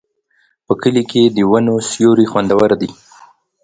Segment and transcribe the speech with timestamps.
[0.65, 2.91] په کلي کې د ونو سیوري خوندور دي.